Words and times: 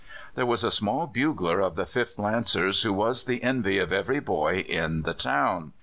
There 0.33 0.47
was 0.47 0.63
a 0.63 0.71
small 0.71 1.05
bugler 1.05 1.59
of 1.59 1.75
the 1.75 1.83
5th 1.83 2.17
Lancers 2.17 2.81
who 2.81 2.91
was 2.91 3.25
the 3.25 3.43
envy 3.43 3.77
of 3.77 3.93
every 3.93 4.19
boy 4.19 4.65
in 4.67 5.03
the 5.03 5.13
town. 5.13 5.73